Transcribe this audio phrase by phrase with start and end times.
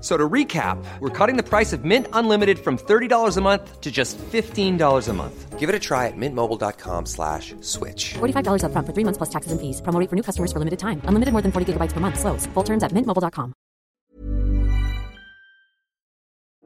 [0.00, 3.90] So to recap, we're cutting the price of Mint Unlimited from $30 a month to
[3.90, 5.58] just $15 a month.
[5.58, 8.14] Give it a try at mintmobile.com slash switch.
[8.14, 9.82] $45 upfront for three months plus taxes and fees.
[9.82, 11.02] Promo rate for new customers for limited time.
[11.04, 12.18] Unlimited more than 40 gigabytes per month.
[12.18, 12.48] Slows.
[12.54, 13.52] Full terms at mintmobile.com.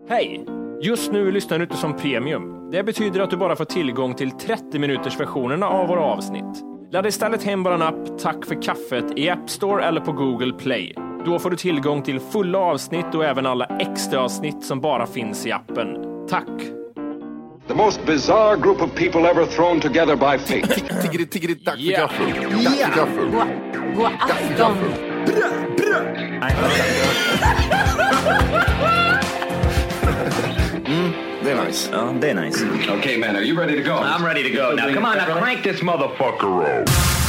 [0.08, 0.46] Hej!
[0.82, 2.70] Just nu lyssnar du inte som premium.
[2.70, 6.64] Det betyder att du bara får tillgång till 30 minuters versionerna av våra avsnitt.
[6.92, 10.94] Ladda istället hem vår app Tack för kaffet i App Store eller på Google Play.
[11.24, 15.46] Då får du tillgång till fulla avsnitt och även alla extra avsnitt som bara finns
[15.46, 15.96] i appen.
[16.28, 16.48] Tack!
[17.68, 20.80] The most bizarre group of people ever thrown together by fate.
[21.02, 22.64] Tiggeri, tiggeri, dack för gaffel.
[22.64, 23.30] Dack för gaffel.
[23.96, 24.76] God afton!
[31.44, 31.90] Det är nice.
[31.92, 32.66] Ja, det är nice.
[32.98, 33.96] okay, man, are you ready to go?
[33.96, 34.74] I'm ready to go.
[34.76, 37.23] Now, come on, now crank this motherfucker up.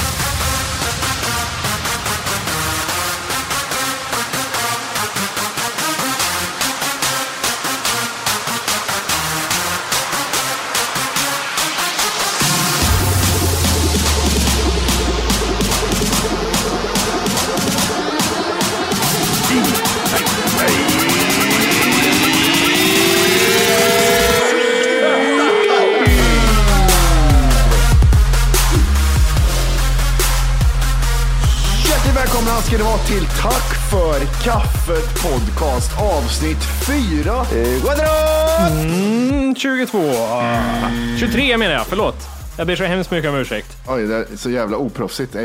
[32.65, 37.31] Ska ni vara till Tack för kaffet podcast avsnitt 4.
[37.31, 38.71] Eh, Quadrat!
[38.71, 39.97] Mm, 22.
[39.99, 40.89] Ah,
[41.19, 42.15] 23 menar jag, förlåt.
[42.57, 43.77] Jag ber så hemskt mycket om ursäkt.
[43.87, 45.35] Oj, det är så jävla oproffsigt.
[45.35, 45.41] Eh,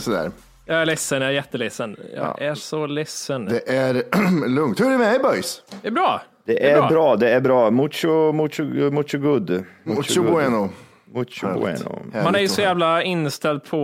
[0.00, 0.30] sådär.
[0.66, 1.96] Jag är ledsen, jag är jätteledsen.
[2.16, 3.44] Jag är så ledsen.
[3.44, 4.80] Det, Det är lugnt.
[4.80, 5.62] Hur är det med dig boys?
[5.82, 6.22] är bra.
[6.46, 7.70] Det är bra, det är bra.
[7.70, 9.64] Mucho, mucho, mucho good.
[9.84, 10.68] Mucho bueno.
[11.14, 11.84] Mucho Härligt.
[11.84, 12.22] bueno.
[12.24, 13.78] Man är ju så jävla inställd på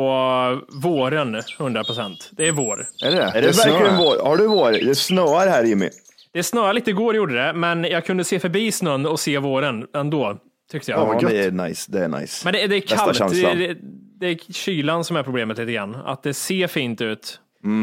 [0.83, 2.17] våren, 100%.
[2.31, 2.87] Det är vår.
[3.05, 3.33] Är det det?
[3.39, 4.05] Är det snö verkligen här.
[4.05, 4.25] vår?
[4.29, 4.73] Har du vår?
[4.73, 5.89] Det snöar här Jimmy.
[6.33, 9.87] Det snöade lite igår gjorde det, men jag kunde se förbi snön och se våren
[9.95, 10.37] ändå,
[10.73, 11.01] tyckte jag.
[11.01, 11.93] Ja, Ja, det är nice.
[11.93, 12.41] Det är nice.
[12.45, 13.19] Men det, det är kallt.
[13.19, 13.77] Det, det,
[14.21, 15.95] det är kylan som är problemet lite grann.
[16.05, 17.41] Att det ser fint ut.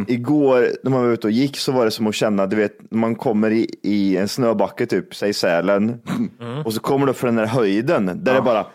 [0.08, 2.92] Igår när man var ute och gick så var det som att känna, du vet,
[2.92, 6.00] när man kommer i, i en snöbacke, typ, säg Sälen,
[6.66, 8.66] och så kommer du upp för den där höjden där det bara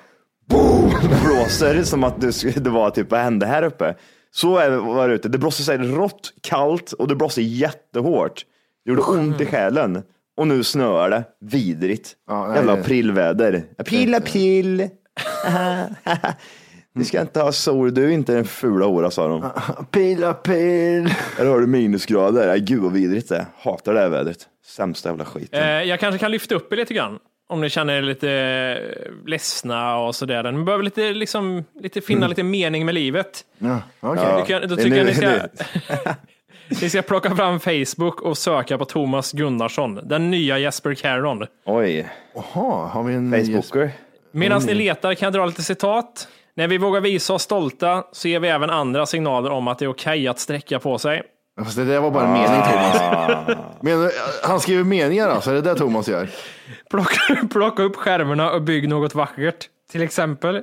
[0.49, 0.91] boom,
[1.25, 3.95] blåser som att det, skulle- det var typ, vad hände här uppe?
[4.31, 5.29] Så är- var det ute.
[5.29, 8.45] Det blåste så här rått, kallt och det blåste jättehårt.
[8.85, 10.03] Det gjorde ont i själen.
[10.37, 12.13] Och nu snöar det vidrigt.
[12.29, 13.65] Ja, nej, Jävla aprilväder.
[13.79, 14.89] April, april.
[16.95, 19.51] Vi ska inte ha sol, du är inte den fula hora sa de.
[19.91, 21.07] Pil, pil.
[21.39, 22.47] Här har du minusgrader.
[22.47, 23.47] Nej, gud vad vidrigt det är.
[23.59, 24.39] Hatar det här vädret.
[24.67, 25.63] Sämsta jävla skiten.
[25.63, 27.19] Eh, jag kanske kan lyfta upp er lite grann.
[27.49, 30.53] Om ni känner er lite eh, ledsna och sådär.
[30.53, 33.45] Ni behöver lite, liksom, lite finna lite mening med livet.
[33.59, 35.31] Ja, jag, då det är tycker jag ni ska,
[36.83, 41.47] ni ska plocka fram Facebook och söka på Thomas Gunnarsson, den nya Jesper Caron.
[41.65, 43.91] Oj, Jaha, har vi en Facebooker.
[44.31, 44.67] Medan Mm.
[44.67, 46.29] ni letar kan jag dra lite citat.
[46.55, 49.85] När vi vågar visa oss stolta så ger vi även andra signaler om att det
[49.85, 51.23] är okej att sträcka på sig.
[51.65, 53.59] Fast det där var bara en mening Thomas.
[53.81, 54.11] Men,
[54.43, 56.29] han skriver meningar alltså, är det det Thomas gör?
[56.91, 59.69] Plocka, plocka upp skärvorna och bygg något vackert.
[59.91, 60.63] Till exempel.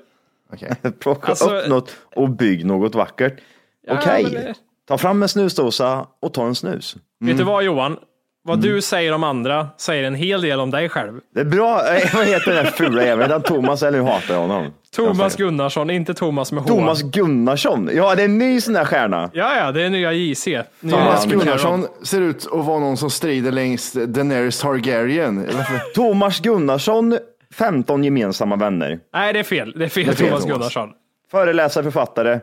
[0.53, 0.71] Okej.
[0.99, 3.39] Plocka Alltså- upp något och bygg något vackert.
[3.87, 4.53] Ja, Okej, men det-
[4.87, 6.95] ta fram en snusdosa och ta en snus.
[7.19, 7.97] Vet du vad Johan?
[8.45, 8.59] Mm.
[8.59, 11.19] Vad du säger om andra säger en hel del om dig själv.
[11.33, 11.95] Det är bra.
[11.95, 13.31] Eh, Vad heter den där fula jäveln?
[13.31, 14.73] Han Thomas eller nu hatar jag honom?
[14.95, 16.69] Thomas Gunnarsson, inte Thomas med H.
[16.69, 17.89] Thomas Gunnarsson.
[17.93, 19.29] Ja, det är en ny sån där stjärna.
[19.33, 20.47] Ja, ja, det är nya JC.
[20.47, 21.25] Nya Thomas.
[21.25, 25.47] Gunnarsson ser ut att vara någon som strider längs Daenerys Targaryen.
[25.95, 27.17] Thomas Gunnarsson,
[27.53, 28.99] 15 gemensamma vänner.
[29.13, 29.73] Nej, det är fel.
[29.77, 30.57] Det är fel, är fel, Thomas Thomas.
[30.57, 30.89] Gunnarsson.
[31.31, 32.39] Föreläsare, författare, Oh,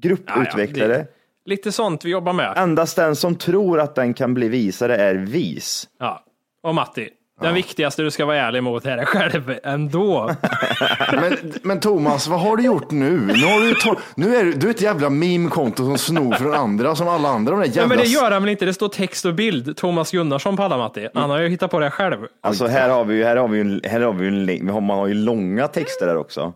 [0.00, 0.92] grupputvecklare.
[0.92, 1.04] Ja, ja,
[1.44, 2.52] Lite sånt vi jobbar med.
[2.56, 5.88] Endast den som tror att den kan bli visare är vis.
[5.98, 6.24] Ja.
[6.62, 7.08] Och Matti.
[7.40, 10.30] Den viktigaste du ska vara ärlig mot är dig själv ändå.
[11.12, 13.10] Men, men Thomas, vad har du gjort nu?
[13.10, 16.96] Nu, har du, nu är du, du är ett jävla meme-konto som snor från andra,
[16.96, 17.52] som alla andra.
[17.52, 17.86] De Ja, jävla...
[17.86, 18.64] men det gör han väl inte?
[18.64, 19.76] Det står text och bild.
[19.76, 21.08] Thomas Gunnarsson på alla Matti.
[21.14, 22.18] Han har ju hittat på det själv.
[22.40, 25.06] Alltså här har vi ju, här har vi ju, här har vi en man har
[25.06, 26.52] ju långa texter där också.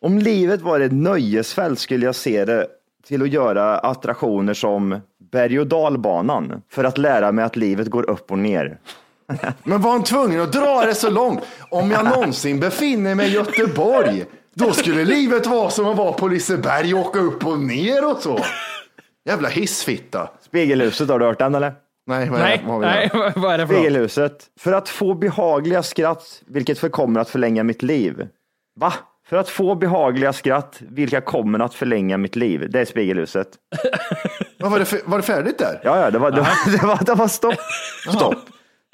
[0.00, 2.66] Om livet var ett nöjesfält skulle jag se det
[3.06, 5.00] till att göra attraktioner som
[5.32, 8.78] berg och dalbanan för att lära mig att livet går upp och ner.
[9.64, 11.40] Men var han tvungen att dra det så långt?
[11.70, 14.24] Om jag någonsin befinner mig i Göteborg,
[14.54, 18.16] då skulle livet vara som att vara på Liseberg och åka upp och ner och
[18.16, 18.38] så.
[19.28, 20.30] Jävla hissfitta.
[20.40, 21.72] Spegelhuset, har du hört den eller?
[22.06, 23.74] Nej, vad är Nej, vad nej, vad är det för?
[23.74, 24.46] Spegelhuset.
[24.60, 28.28] För att få behagliga skratt, vilket för kommer att förlänga mitt liv.
[28.80, 28.92] Va?
[29.28, 32.70] För att få behagliga skratt, vilka kommer att förlänga mitt liv.
[32.70, 33.48] Det är spegelhuset.
[34.58, 35.80] Vad var, det för, var det färdigt där?
[35.84, 37.54] Ja, ja, det var, det var, det var, det var stopp.
[38.16, 38.38] Stopp.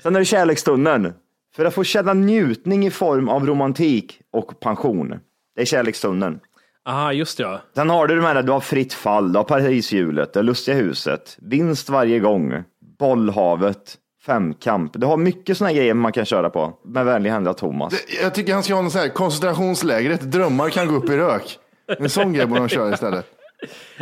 [0.02, 1.12] Sen är det kärlekstunneln.
[1.56, 5.20] För att få känna njutning i form av romantik och pension.
[5.56, 6.40] Det är kärlekstunneln.
[6.88, 7.60] Aha, just det, ja.
[7.75, 11.36] Sen har du de här, du har fritt fall, du har Parishjulet, det lustiga huset,
[11.40, 12.64] vinst varje gång,
[12.98, 13.94] bollhavet,
[14.26, 14.93] femkamp.
[14.94, 16.73] Du har mycket sådana grejer man kan köra på.
[16.85, 17.93] Med vänlig hand av Thomas.
[17.93, 21.17] Det- Jag tycker han ska ha en sån här koncentrationslägret, drömmar kan gå upp i
[21.17, 21.59] rök.
[21.99, 23.26] En sån grej borde de köra istället.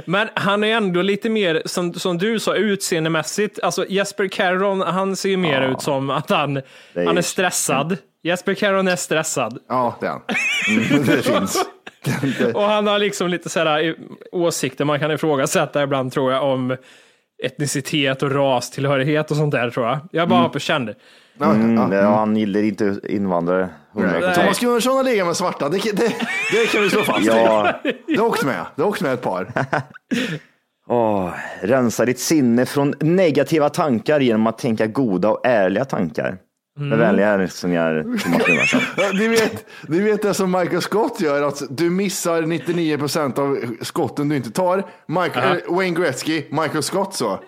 [0.06, 3.58] Men han är ändå lite mer, som, som du sa, utseendemässigt.
[3.62, 7.96] Alltså Jesper Caron, han ser ju mer ut som att han, är- han är stressad.
[8.22, 9.58] Jesper Caron är stressad.
[9.68, 10.22] Ja, det är han.
[10.68, 11.64] Mm, det finns.
[12.54, 13.94] Och han har liksom lite sådär eh,
[14.32, 16.76] åsikter man kan ifrågasätta ibland tror jag om
[17.42, 19.98] etnicitet och rastillhörighet och sånt där tror jag.
[20.10, 20.94] Jag bara på kände.
[21.42, 22.16] Mm, ja.
[22.16, 23.68] han gillar inte invandrare.
[24.34, 26.14] Thomas Gunnarsson har legat med svarta, det, det,
[26.52, 27.26] det kan vi slå fast.
[27.26, 27.72] Ja,
[28.06, 29.52] Det har åkt med, det har åkt med ett par.
[30.88, 31.30] åh,
[31.60, 36.38] rensa ditt sinne från negativa tankar genom att tänka goda och ärliga tankar.
[36.74, 38.80] Med vänliga hälsningar, Thomas Gunnarsson.
[39.18, 44.28] Ni vet, vet det som Michael Scott gör, att du missar 99 procent av skotten
[44.28, 44.86] du inte tar.
[45.06, 47.40] Michael, eh, Wayne Gretzky, Michael Scott så.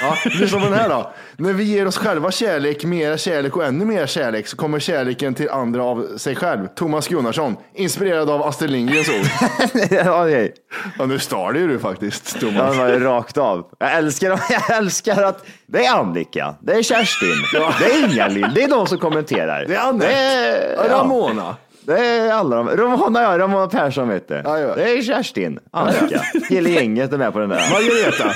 [0.00, 1.12] Ja, lyssna på den här då.
[1.36, 5.34] När vi ger oss själva kärlek, mera kärlek och ännu mer kärlek så kommer kärleken
[5.34, 6.66] till andra av sig själv.
[6.66, 9.26] Thomas Gunnarsson, inspirerad av Astrid Lindgrens ord.
[10.06, 10.54] okej.
[10.98, 12.72] Ja, nu stal ju du faktiskt, Thomas.
[12.72, 13.66] det var ju rakt av.
[13.78, 18.62] Jag älskar, jag älskar att det är Annika, det är Kerstin, det är Inga-Lill, det
[18.62, 19.64] är de som kommenterar.
[19.68, 20.06] Det är Anette.
[20.06, 21.56] Det är, Ramona.
[21.80, 22.68] Det är alla de.
[22.68, 24.42] Ramona, ja, Ramona Persson vet du.
[24.44, 24.74] Ja, ja.
[24.74, 26.22] Det är Kerstin, Annika.
[26.50, 27.70] Hela gänget är med på den där.
[27.70, 28.34] Margareta.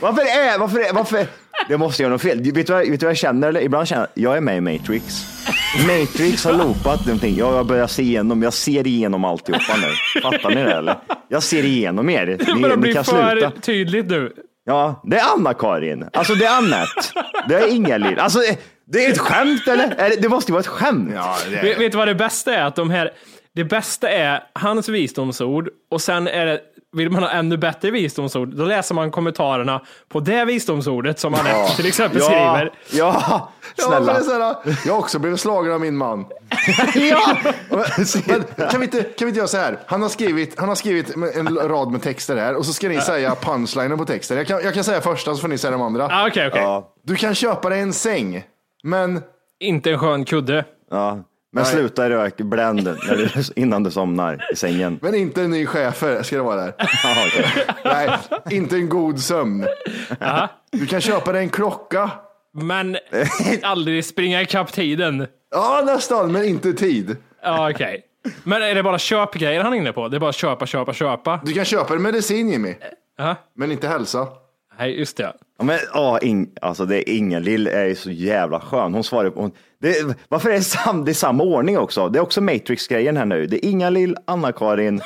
[0.00, 1.26] Varför är, varför är, varför?
[1.68, 2.40] Det måste göra något fel.
[2.52, 3.48] Vet du, vad, vet du vad jag känner?
[3.48, 3.60] Eller?
[3.60, 5.04] Ibland känner jag, jag är med i Matrix.
[5.86, 7.36] Matrix har loopat någonting.
[7.36, 10.20] Jag jag börjar se igenom, jag ser igenom alltihopa nu.
[10.22, 10.98] Fattar ni det eller?
[11.28, 12.26] Jag ser igenom er.
[12.26, 13.50] Det Ni, börjar ni bli kan för sluta.
[13.60, 14.32] tydligt nu.
[14.64, 16.08] Ja, det är Anna-Karin.
[16.12, 17.00] Alltså det är Annette.
[17.48, 18.18] Det är Inga-Lill.
[18.18, 18.58] Alltså det-
[18.88, 19.88] det är ett skämt eller?
[20.10, 21.10] Det, det måste ju vara ett skämt.
[21.14, 22.62] Ja, det Vet, vet du vad det bästa är?
[22.64, 23.10] Att de här,
[23.54, 26.60] det bästa är hans visdomsord och sen är det,
[26.96, 31.46] vill man ha ännu bättre visdomsord, då läser man kommentarerna på det visdomsordet som han
[31.76, 32.72] till exempel ja, skriver.
[32.92, 34.12] Ja, Ja, snälla.
[34.12, 34.56] det är så här,
[34.86, 36.24] jag har också blivit slagen av min man.
[36.94, 37.36] Ja.
[38.26, 39.78] Men, kan, vi inte, kan vi inte göra så här?
[39.86, 43.00] Han har skrivit, han har skrivit en rad med texter här och så ska ni
[43.00, 44.36] säga punchlinen på texten.
[44.36, 46.04] Jag kan, jag kan säga första så får ni säga de andra.
[46.10, 46.62] Ah, Okej, okej.
[46.62, 48.42] Ja, Du kan köpa dig en säng,
[48.82, 49.22] men
[49.60, 50.64] Inte en skön kudde.
[50.90, 51.18] ja.
[51.56, 51.72] Men Nej.
[51.72, 53.28] sluta rök, bländ när du,
[53.62, 54.98] innan du somnar i sängen.
[55.02, 56.72] Men inte en ny chefer ska det vara där.
[57.84, 58.10] Nej,
[58.50, 59.66] inte en god sömn.
[60.72, 62.10] Du kan köpa dig en klocka.
[62.54, 62.96] Men
[63.62, 65.26] aldrig springa ikapp tiden.
[65.50, 67.16] Ja, nästan, men inte tid.
[67.42, 68.02] Ja, okej.
[68.44, 70.08] Men är det bara köpgrejer han är inne på?
[70.08, 71.40] Det är bara köpa, köpa, köpa?
[71.44, 72.74] Du kan köpa en medicin Jimmy,
[73.18, 73.36] Ja.
[73.54, 74.28] men inte hälsa.
[74.78, 75.32] Nej, just det.
[75.58, 78.94] Ja, men, åh, ing, alltså det är Inga-Lill är ju så jävla skön.
[78.94, 79.40] Hon svarar på...
[79.40, 82.08] Hon, det, varför är det, sam, det är samma ordning också?
[82.08, 83.46] Det är också Matrix-grejen här nu.
[83.46, 85.00] Det är Inga-Lill, Anna-Karin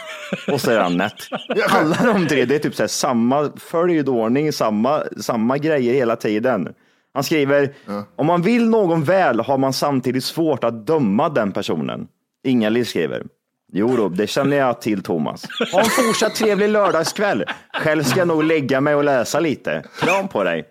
[0.52, 1.24] och så är det Anette.
[1.68, 6.68] Alla de tre, det är typ så här, samma följdordning, samma, samma grejer hela tiden.
[7.14, 7.74] Han skriver,
[8.16, 12.08] om man vill någon väl har man samtidigt svårt att döma den personen.
[12.44, 13.22] Inga-Lill skriver,
[13.72, 15.44] Jo då, det känner jag till Thomas.
[15.72, 17.44] Ha en fortsatt trevlig lördagskväll.
[17.72, 19.82] Själv ska jag nog lägga mig och läsa lite.
[20.00, 20.64] Kram på dig.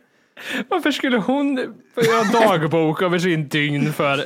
[0.70, 1.58] Varför skulle hon
[1.96, 4.24] göra dagbok över sin dygn för?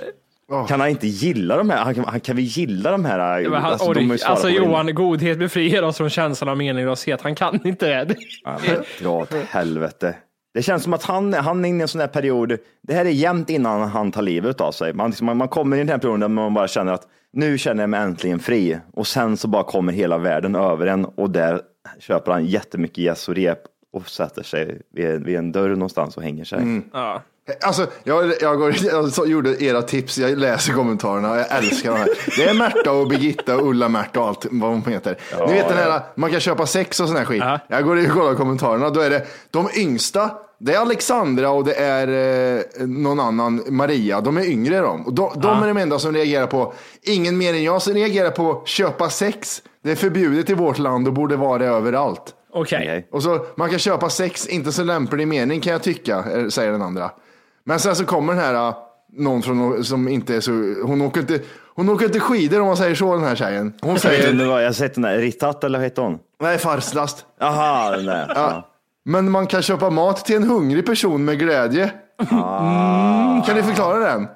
[0.67, 1.77] Kan han inte gilla de här?
[1.83, 3.41] Han, kan- han kan väl gilla de här?
[3.41, 4.49] Men han, alltså, de alltså.
[4.49, 7.21] Johan, godhet befriar oss från känslan av meningslöshet.
[7.21, 8.15] Han kan inte det.
[8.43, 8.57] Ja,
[9.01, 10.15] Dra åt helvete.
[10.53, 12.57] Det känns som att han, han är inne i en sån här period.
[12.81, 14.93] Det här är jämnt innan han tar livet av sig.
[14.93, 17.57] Man, liksom, man, man kommer i den här perioden där man bara känner att nu
[17.57, 18.79] känner jag mig äntligen fri.
[18.93, 21.61] Och sen så bara kommer hela världen över en och där
[21.99, 23.59] köper han jättemycket gäss och rep
[23.93, 26.81] och sätter sig vid, vid en dörr någonstans och hänger sig.
[26.93, 27.21] Ja.
[27.61, 32.09] Alltså, jag, jag, går, jag gjorde era tips, jag läser kommentarerna jag älskar de här.
[32.37, 35.17] Det är Märta och Birgitta och Ulla-Märta och allt vad de heter.
[35.47, 37.41] Ni vet den här, man kan köpa sex och sån här skit.
[37.45, 37.59] Ja.
[37.67, 41.63] Jag går in och kollar kommentarerna, då är det de yngsta, det är Alexandra och
[41.63, 42.07] det är
[42.57, 45.05] eh, någon annan, Maria, de är yngre de.
[45.05, 48.31] Och de, de är de enda som reagerar på, ingen mer än jag som reagerar
[48.31, 49.61] på köpa sex.
[49.83, 52.33] Det är förbjudet i vårt land och borde vara det överallt.
[52.53, 52.79] Okej.
[52.79, 53.07] Okej.
[53.11, 56.71] Och så, man kan köpa sex, inte så lämplig mening kan jag tycka, eh, säger
[56.71, 57.11] den andra.
[57.65, 58.75] Men sen så kommer den här, eh,
[59.17, 60.51] någon från, som inte är så,
[60.85, 61.39] hon åker inte,
[61.75, 63.73] hon åker inte skidor om man säger så den här tjejen.
[63.81, 66.19] Hon Jag, säger, vad, jag har sett den där, Ritat eller vad heter hon?
[66.41, 67.25] nej farslast.
[67.41, 68.31] Aha, den där.
[68.35, 68.69] Ja.
[69.05, 71.91] Men man kan köpa mat till en hungrig person med glädje.
[72.31, 73.41] Mm.
[73.41, 74.27] Kan ni förklara den?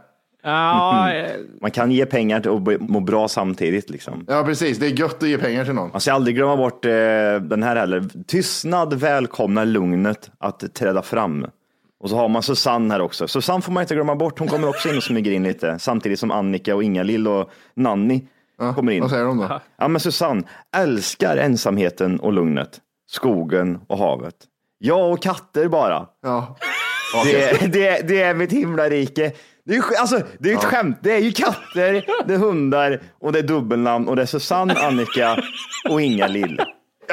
[0.43, 1.31] Ja, eh,
[1.61, 3.89] Man kan ge pengar och må bra samtidigt.
[3.89, 4.25] Liksom.
[4.27, 5.89] Ja precis, det är gött att ge pengar till någon.
[5.91, 6.91] Man ska aldrig glömma bort eh,
[7.41, 8.03] den här heller.
[8.27, 11.45] Tystnad välkomnar lugnet att träda fram.
[11.99, 13.27] Och så har man Susanne här också.
[13.27, 14.39] Susanne får man inte glömma bort.
[14.39, 15.79] Hon kommer också in och smyger in lite.
[15.79, 18.21] Samtidigt som Annika och Inga-Lill och Nanny
[18.75, 19.01] kommer in.
[19.01, 19.61] Vad säger de då?
[19.77, 20.43] Ja, men Susanne
[20.75, 22.79] älskar ensamheten och lugnet.
[23.09, 24.35] Skogen och havet.
[24.79, 26.07] Jag och katter bara.
[26.23, 26.57] Ja.
[27.25, 29.31] Det, det, det är mitt himlarike.
[29.65, 30.97] Det är, alltså, det är ett skämt.
[31.01, 34.73] Det är ju katter, det är hundar och det är dubbelnamn och det är Susanne,
[34.73, 35.37] Annika
[35.89, 36.61] och Inga-Lill.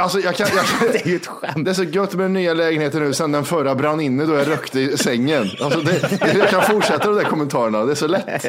[0.00, 1.64] Alltså, jag kan, jag, Det är ju ett skämt.
[1.64, 4.34] det är så gött med den nya lägenheten nu sen den förra brann inne då
[4.34, 5.50] jag rökte i sängen.
[5.60, 8.46] Alltså, det, jag kan fortsätta de där kommentarerna, det är så lätt.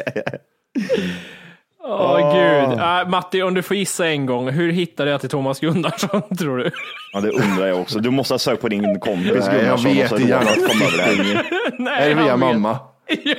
[1.84, 2.78] åh gud.
[2.78, 6.58] Äh, Matti, om du får gissa en gång, hur hittade jag till Thomas Gunnarsson tror
[6.58, 6.70] du?
[7.12, 7.98] Ja, det undrar jag också.
[7.98, 10.36] Du måste ha sökt på din kompis Nej, jag Gunnarsson vet och så inte.
[10.36, 11.02] råkat komma över det
[11.34, 11.44] här.
[11.78, 12.38] Nej, Är det via vet.
[12.40, 12.78] mamma?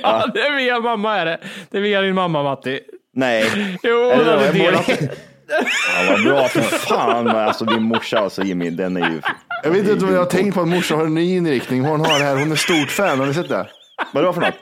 [0.02, 1.38] Ja, det är via mamma är det.
[1.70, 2.80] Det är via din mamma Matti.
[3.14, 3.78] Nej.
[3.82, 5.06] Jo, Är det hon hade då?
[5.48, 6.48] Ja, vad bra.
[6.48, 9.20] För fan, alltså din morsa alltså Jimmy, den är ju...
[9.62, 11.84] Jag vet inte om jag har tänkt på att morsan har en ny inriktning.
[11.84, 13.66] Hon har det här, hon är stort fan, har ni sett det?
[14.12, 14.54] Vadå för något?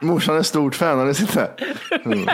[0.00, 1.50] Morsan är stort fan, har ni sett det?
[2.04, 2.28] Mm.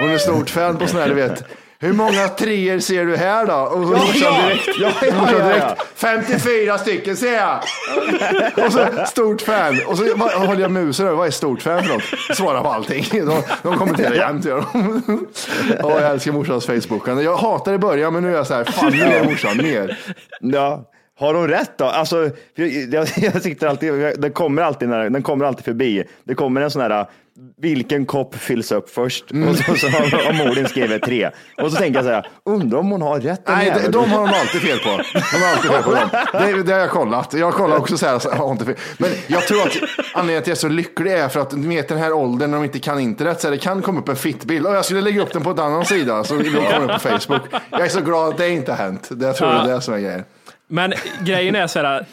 [0.00, 1.44] Hon är stort fan på sån här, du vet.
[1.82, 3.54] Hur många treor ser du här då?
[3.54, 4.42] Och så ja.
[4.42, 4.68] direkt.
[4.80, 5.66] Ja, ja, ja, direkt.
[5.78, 5.84] ja.
[5.94, 7.60] 54 stycken ser jag.
[8.66, 9.80] Och så stort fan.
[9.86, 11.16] Och så vad, håller jag musen över.
[11.16, 12.36] Vad är stort fan för något?
[12.36, 13.04] Svarar på allting.
[13.10, 14.44] De, de kommenterar jämt.
[14.44, 15.26] gör de.
[15.80, 17.08] Jag älskar morsans Facebook.
[17.08, 19.98] Jag hatade i början, men nu är jag så här, fan mer morsan, mer.
[20.40, 20.84] Ja.
[21.18, 21.84] Har hon rätt då?
[21.84, 26.04] Alltså, jag, jag, jag sitter alltid, den kommer alltid, när, den kommer alltid förbi.
[26.24, 27.06] Det kommer en sån här,
[27.60, 29.24] vilken kopp fylls upp först?
[29.24, 31.30] Och så, så har, har Molin skrivit tre.
[31.62, 33.46] Och så tänker jag så här, undrar om hon har rätt?
[33.46, 33.92] den Nej, de, jäveln?
[33.92, 35.02] de har de alltid fel på.
[35.12, 36.08] De har alltid fel på dem.
[36.32, 37.32] Det, det har jag kollat.
[37.32, 38.74] Jag kollar också så här, så har inte fel.
[38.98, 39.76] Men jag tror att
[40.14, 42.50] anledningen till att jag är så lycklig är för att du vet den här åldern
[42.50, 44.66] när de inte kan internet, så här, det kan komma upp en fittbild.
[44.66, 47.08] Och jag skulle lägga upp den på en annan sida, så den kommer upp på
[47.08, 47.42] Facebook.
[47.70, 49.08] Jag är så glad att det inte har hänt.
[49.10, 50.24] Det jag tror det är det som är grejen.
[50.68, 52.06] Men grejen är så här,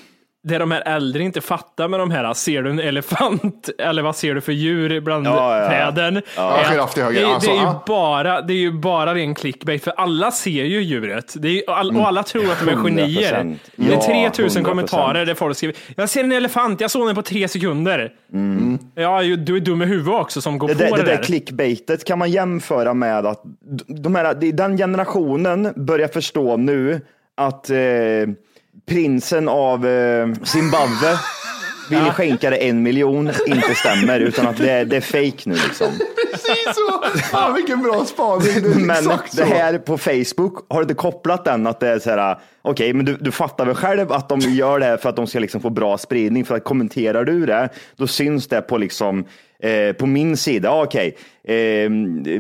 [0.44, 4.16] det de här äldre inte fattar med de här, ser du en elefant eller vad
[4.16, 5.70] ser du för djur bland Ja, ja, ja.
[5.70, 6.22] träden?
[6.38, 6.96] Ja, är att.
[6.96, 7.84] Det, Alltså, det, är ju ja.
[7.88, 11.34] bara, det är ju bara ren clickbait, för alla ser ju djuret.
[11.38, 12.84] Det är, och all, och alla tror att de är 100%.
[12.86, 13.56] genier.
[13.76, 14.66] Det är Ja, 3000 100%.
[14.66, 18.12] kommentarer där folk skriver, jag ser en elefant, jag såg den på tre sekunder.
[18.96, 21.16] Ja, ju- du är dum i huvudet också som går Det, på det, det där
[21.18, 21.24] där.
[21.24, 23.42] clickbaitet kan man jämföra med att
[23.88, 27.02] de här, den generationen börjar förstå nu
[27.38, 27.78] att eh,
[28.86, 31.20] prinsen av eh, Zimbabwe.
[31.90, 35.56] vill skänka det en miljon inte stämmer utan att det, är- det är fake nu
[35.56, 35.88] liksom.
[36.32, 37.04] Precis så!
[37.38, 38.48] Ah, vilken bra spaning.
[38.64, 42.00] Det Men exakt det här på Facebook, har du inte kopplat den att det är
[42.00, 45.10] så här, okej, men du, du fattar väl själv att de gör det här för
[45.10, 48.62] att de ska liksom få bra spridning, för att kommenterar du det, då syns det
[48.62, 49.26] på liksom
[49.64, 51.90] eh, på min sida, ah, okej, eh,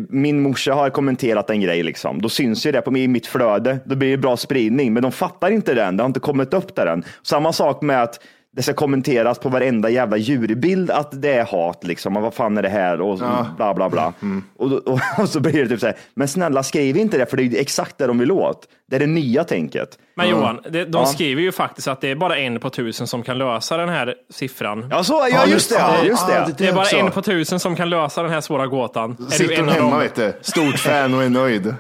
[0.10, 2.22] min morsa har kommenterat en grej, liksom.
[2.22, 5.12] då syns ju det på min- mitt flöde, då blir det bra spridning, men de
[5.12, 7.03] fattar inte den, det har inte kommit upp där än.
[7.24, 8.20] Samma sak med att
[8.60, 12.18] det ska kommenteras på varenda jävla djurbild att det är hat, liksom.
[12.18, 13.01] Och vad fan är det här?
[13.01, 13.18] Och
[13.58, 14.13] bla bla bla.
[14.58, 17.25] Och, då- och, och så blir det typ så här, men snälla skriv inte det,
[17.25, 18.68] för det är ju exakt det de vill åt.
[18.89, 19.89] Det är det nya tänket.
[20.16, 21.06] Men Johan, det, de Ja.
[21.06, 24.16] skriver ju faktiskt att det är bara en på tusen som kan lösa den här
[24.30, 24.88] siffran.
[24.92, 26.42] Ja, så, ja just det, ja, just det.
[26.44, 26.98] Ah, Det är bara också.
[26.98, 29.12] en på tusen som kan lösa den här svåra gåtan.
[29.12, 30.00] Är du Sitter en hon av hemma, dem?
[30.00, 30.34] vet du.
[30.42, 31.74] Stort fan och är nöjd.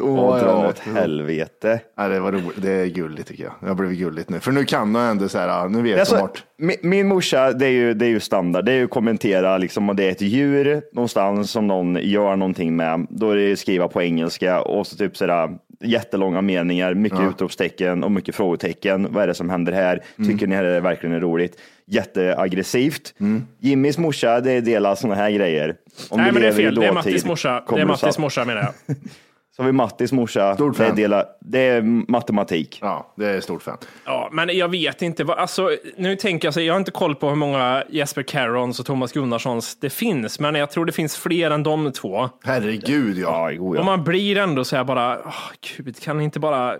[0.00, 1.80] Och dra åt helvete.
[1.96, 2.62] Ja, det, var roligt.
[2.62, 3.52] det är gulligt tycker jag.
[3.60, 4.40] Det har blivit gulligt nu.
[4.40, 6.44] För nu kan jag ändå så här, nu vet Alltså, vart.
[6.58, 8.64] min, min morsa, det är, ju, det är ju standard.
[8.64, 12.76] Det är ju kommentera liksom, om det är ett djur någonstans som någon gör någonting
[12.76, 13.06] med.
[13.10, 15.50] Då är det skriva på engelska och så typ sådär
[15.84, 19.12] jättelånga meningar, mycket utropstecken och mycket frågetecken.
[19.12, 20.02] Vad är det som händer här?
[20.18, 20.30] Mm.
[20.30, 21.56] Tycker ni här är verkligen roligt?
[21.86, 23.14] Jätteaggressivt.
[23.60, 25.76] Jimmys morsa, det är delar sådana här grejer.
[26.08, 26.74] Om Nej, men det är fel.
[26.74, 27.64] Det är Mattis morsa.
[27.68, 28.96] Det är Mattis sa- morsa menar jag.
[29.56, 30.54] Så har vi Mattis morsa.
[30.54, 30.96] Stort det, är fan.
[30.96, 32.78] dela, det är matematik.
[32.82, 33.78] Ja, det är stort fan.
[34.04, 35.24] Ja, men jag vet inte.
[35.24, 38.80] vad- Alltså, nu tänker jag så, jag har inte koll på hur många Jesper Carrons
[38.80, 42.28] och Thomas Gunnarssons det finns, men jag tror det finns fler än de två.
[42.44, 43.22] Herregud ja.
[43.22, 43.82] Ja, jo, Och ja.
[43.82, 45.34] man blir ändå så här bara, åh,
[45.76, 46.74] gud, kan ni inte bara,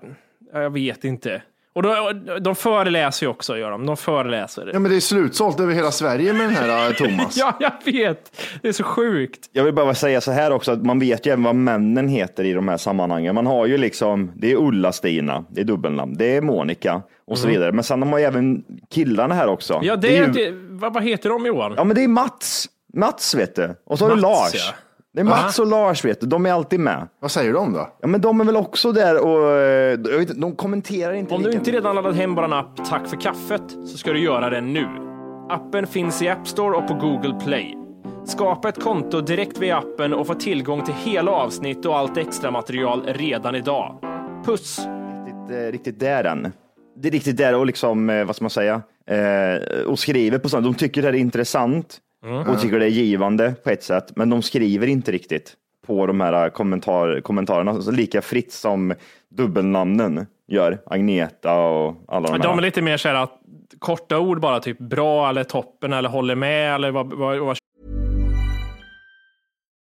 [0.53, 1.43] ja, jag vet inte.
[1.75, 3.87] Och då, de föreläser ju också, gör de.
[3.87, 4.71] De föreläser.
[4.73, 7.37] Ja men det är slutsålt över hela Sverige med den här eh, Thomas.
[7.39, 8.37] Ja, jag vet.
[8.63, 9.41] Det är så sjukt.
[9.53, 12.45] Jag vill bara säga så här också, att man vet ju även vad männen heter
[12.45, 13.35] i de här sammanhangen.
[13.35, 17.49] Man har ju liksom, det är Ulla-Stina, det är dubbelnamn, det är Monica och så
[17.49, 17.73] vidare.
[17.73, 19.81] Men sen har man ju även killarna här också.
[19.83, 21.75] Ja, det är, ju, det, vad, vad heter de Johan?
[21.77, 22.69] Ja, men det är Mats.
[22.95, 23.77] Mats vet du.
[23.87, 24.55] Och så har du Lars.
[24.55, 24.75] ja.
[25.15, 27.09] Det är Mats och Lars vet du, de är alltid med.
[27.21, 27.89] Vad säger de då?
[28.01, 31.35] Ja, men de är väl också där och eh, jag vet, inte, de kommenterar inte
[31.35, 34.21] Om du lika inte redan laddat hem vår app Tack för kaffet så ska du
[34.21, 34.87] göra det nu.
[35.51, 37.75] Appen finns i App Store och på Google Play.
[38.27, 42.51] Skapa ett konto direkt via appen och få tillgång till hela avsnitt och allt extra
[42.51, 43.99] material redan idag.
[44.45, 44.81] Puss!
[45.27, 46.53] riktigt, eh, riktigt där än.
[46.97, 50.49] Det är riktigt där och liksom, eh, vad ska man säga, eh, och skriver på
[50.49, 50.65] sånt.
[50.65, 51.99] De tycker det här är intressant
[52.47, 56.21] och tycker det är givande på ett sätt, men de skriver inte riktigt på de
[56.21, 58.95] här kommentar, kommentarerna så lika fritt som
[59.31, 60.79] dubbelnamnen gör.
[60.87, 62.43] Agneta och alla de här.
[62.43, 63.39] De är lite mer så här att
[63.79, 67.57] korta ord bara, typ bra eller toppen eller håller med eller vad, vad, vad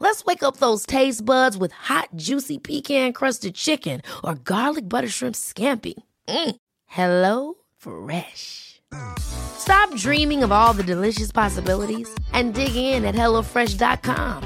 [0.00, 5.34] Let's wake up those taste buds with hot, juicy pecan-crusted chicken or garlic butter shrimp
[5.36, 5.94] scampi.
[6.28, 6.56] Mm.
[6.86, 8.80] Hello Fresh.
[9.20, 14.42] Stop dreaming of all the delicious possibilities and dig in at HelloFresh.com.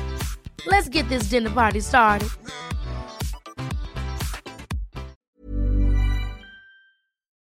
[0.67, 2.29] Let's get this dinner party started.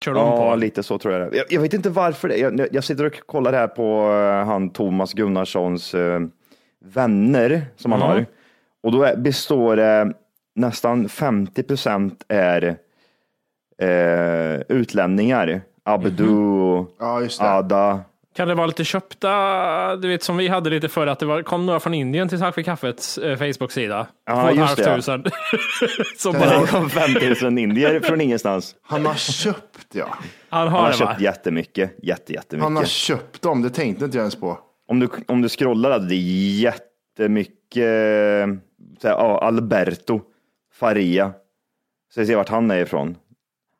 [0.04, 0.56] kör de Ja, på?
[0.56, 1.38] lite så tror jag det är.
[1.38, 4.70] jag, jag vet inte varför det jag, jag sitter och kollar här på eh, han
[4.72, 6.20] Thomas Gunnarssons eh,
[6.92, 8.26] vänner som han har.
[8.82, 10.12] Och då består det
[10.54, 12.76] nästan 50 procent är
[13.82, 15.60] eh, utlänningar.
[15.84, 17.50] Abdu, och Ja, just det.
[17.50, 18.00] Ada.
[18.36, 21.42] Kan det vara lite köpta, du vet som vi hade lite förr, att det var,
[21.42, 24.06] kom några från Indien till Tack för kaffets eh, Facebook-sida.
[24.26, 25.02] Ja, just det.
[26.16, 28.74] Som Det bara, kom 5000 indier från ingenstans.
[28.82, 30.06] Han har köpt ja.
[30.48, 31.10] han Han har har det va?
[31.10, 31.94] köpt jättemycket.
[32.02, 32.64] Jätte, jättemycket.
[32.64, 34.58] Han har köpt dem, det tänkte inte jag ens på.
[34.88, 38.48] Om du, om du scrollar, hade det är jättemycket,
[39.02, 40.20] så här, ja, Alberto
[40.74, 41.32] Faria.
[42.14, 43.16] Så jag ser vart han är ifrån.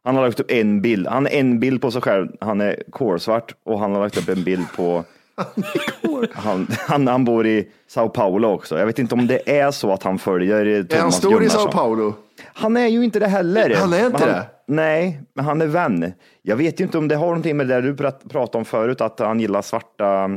[0.05, 2.83] Han har lagt upp en bild, han har en bild på sig själv, han är
[2.91, 5.05] kolsvart och han har lagt upp en bild på
[6.33, 8.79] han, han, han bor i Sao Paulo också.
[8.79, 11.49] Jag vet inte om det är så att han följer Thomas Är han stor i
[11.49, 11.73] Sao Gunnarsson.
[11.73, 12.15] Paulo?
[12.53, 13.77] Han är ju inte det heller.
[13.77, 14.47] Han är inte Men det?
[14.67, 16.13] Nej, men han är vän.
[16.43, 19.01] Jag vet ju inte om det har någonting med det du prat- pratade om förut,
[19.01, 20.31] att han gillar svarta,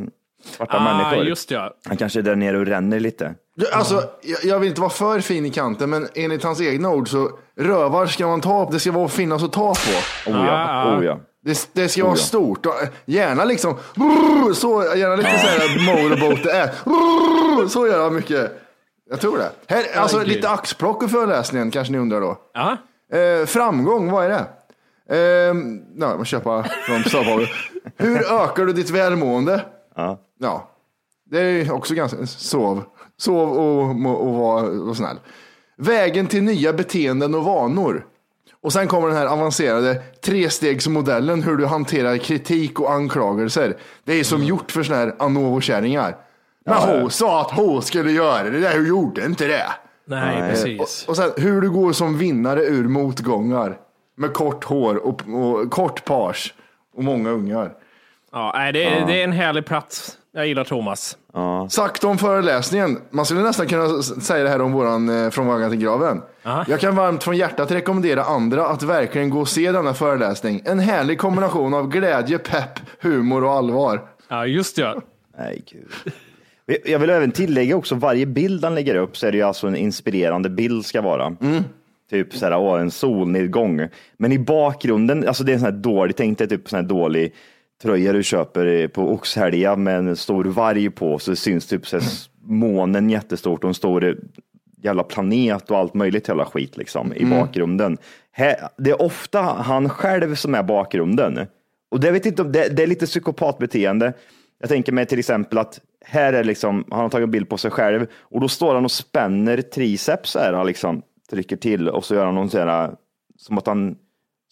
[0.44, 1.26] svarta Ah, människor.
[1.28, 1.74] just det, ja.
[1.88, 3.34] Han kanske är där nere och ränner lite.
[3.56, 6.90] Du, Alltså, jag, jag vill inte vara för fin i kanten, men enligt hans egna
[6.90, 10.32] ord så rövar ska man ta på, det ska vara finnas att ta på.
[10.32, 10.98] Oh ja, Ah.
[10.98, 11.20] oh ja.
[11.46, 12.24] Det, det ska vara Oh ja.
[12.24, 12.66] stort.
[12.66, 12.72] Eh,
[13.06, 13.76] Gärna liksom,
[14.56, 17.68] så, gärna lite så här motorboat det är.
[17.68, 18.52] Så gör han mycket.
[19.10, 19.52] Jag tror det.
[19.68, 20.36] Här, alltså Herregud.
[20.36, 22.38] lite axplock ur föreläsningen kanske ni undrar då.
[22.54, 22.78] Ja.
[23.18, 24.46] Eh, framgång, vad är det?
[25.10, 25.56] Eh,
[25.98, 27.04] ja, man köpa från.
[27.98, 29.62] Hur ökar du ditt välmående?
[29.96, 30.20] Ja.
[30.40, 30.70] Ja,
[31.26, 32.84] det är också ganska, sov.
[33.18, 33.90] Sov och,
[34.28, 35.20] och var och snäll.
[35.78, 38.06] Vägen till nya beteenden och vanor.
[38.62, 43.78] Och sen kommer den här avancerade trestegsmodellen hur du hanterar kritik och anklagelser.
[44.04, 46.16] Det är som gjort för såna här Anovo-kärringar.
[46.66, 49.68] Men hon sa att hon skulle göra det, där, hon gjorde inte det.
[50.06, 51.06] Nej, precis.
[51.08, 53.78] Och sen hur du går som vinnare ur motgångar.
[54.18, 56.54] Med kort hår och, och kort page
[56.96, 57.74] och många ungar.
[58.32, 60.18] Ja, det, är, det är en härlig plats.
[60.34, 61.18] Jag gillar Thomas.
[61.70, 63.02] Sagt om föreläsningen.
[63.10, 66.22] Man skulle nästan kunna säga det här om våran eh, Från vaggan till graven.
[66.68, 70.62] Jag kan varmt från hjärtat rekommendera andra att verkligen gå och se denna föreläsning.
[70.66, 74.02] En härlig kombination av glädje, pepp, humor och allvar.
[74.28, 74.82] Ja, just det.
[74.82, 75.02] ja.
[75.38, 76.14] Nej, gud.
[76.86, 79.68] Jag vill även tillägga också, varje bild han lägger upp så är det ju alltså
[79.68, 81.36] en inspirerande bild ska vara.
[82.10, 83.88] Typ så här, åh, en solnedgång.
[84.18, 86.84] Men i bakgrunden, alltså det är en sån här dålig, tänk dig typ sån här
[86.88, 87.34] dålig
[87.82, 91.98] tröja du köper på Oxhälja med en stor varg på, så det syns typ så
[91.98, 92.06] här,
[92.44, 94.18] månen jättestort och en stor
[94.84, 97.98] jävla planet och allt möjligt jävla skit liksom i bakgrunden.
[98.32, 101.40] Här, det är ofta han själv som är bakgrunden.
[101.92, 104.14] Och det, vet inte, det, det är lite psykopatbeteende.
[104.60, 107.58] Jag tänker mig till exempel att här är liksom, han har tagit en bild på
[107.58, 112.06] sig själv och då står han och spänner triceps här, han liksom trycker till och
[112.06, 112.92] så gör han någon sån här,
[113.38, 113.96] som att han,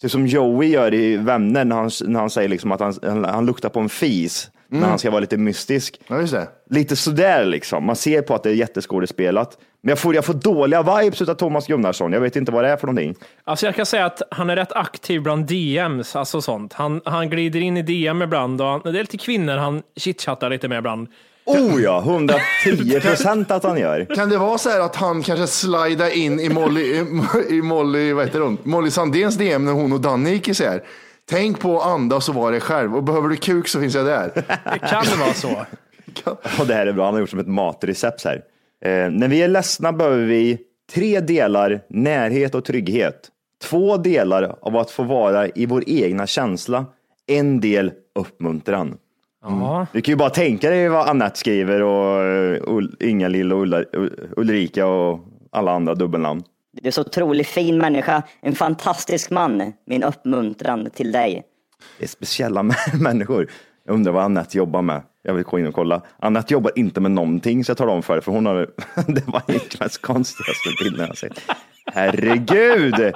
[0.02, 3.24] typ som Joey gör i Vänner när han, när han säger liksom att han, han,
[3.24, 6.00] han luktar på en fis, när han ska vara lite mystisk.
[6.06, 6.48] Ja, just det.
[6.70, 7.84] Lite sådär liksom.
[7.84, 9.58] Man ser på att det är jätteskådespelat.
[9.82, 12.12] Men jag får, jag får dåliga vibes av Thomas Gunnarsson.
[12.12, 13.14] Jag vet inte vad det är för någonting.
[13.44, 16.72] Alltså jag kan säga att han är rätt aktiv bland DMs, alltså sånt.
[16.72, 20.50] Han, han glider in i DM ibland och han, det är lite kvinnor han chitchattar
[20.50, 21.08] lite med ibland.
[21.50, 24.14] Oh ja, 110 procent att han gör.
[24.14, 27.04] Kan det vara så här att han kanske slidar in i Molly,
[27.50, 28.58] i, Molly, vad heter hon?
[28.62, 30.82] Molly Sandéns DM när hon och Danny gick isär?
[31.30, 34.06] Tänk på att andas och vara dig själv och behöver du kuk så finns jag
[34.06, 34.30] där.
[34.34, 35.66] Det kan det vara så.
[36.60, 38.42] Och det här är bra, han har gjort som ett matrecept här.
[38.84, 40.58] Eh, när vi är ledsna behöver vi
[40.92, 43.28] tre delar närhet och trygghet.
[43.62, 46.86] Två delar av att få vara i vår egna känsla.
[47.26, 48.96] En del uppmuntran.
[49.42, 49.86] Ja.
[49.92, 53.84] Du kan ju bara tänka dig vad Annette skriver och eh, Inga-Lill och Ulla,
[54.36, 55.20] Ulrika och
[55.52, 56.42] alla andra dubbelnamn.
[56.72, 59.72] Du är så otroligt fin människa, en fantastisk man.
[59.86, 61.42] Min uppmuntran till dig.
[61.98, 62.62] Det är speciella
[63.00, 63.50] människor.
[63.86, 65.02] Jag undrar vad Annette jobbar med.
[65.22, 66.02] Jag vill gå in och kolla.
[66.18, 68.54] Annette jobbar inte med någonting, så jag talar om för det, för hon har,
[69.06, 71.40] det var inte mest konstigaste bilden jag sett.
[71.86, 73.12] Herregud!